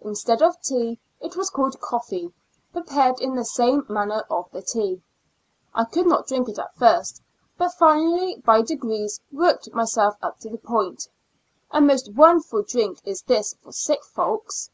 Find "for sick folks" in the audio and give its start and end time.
13.62-14.70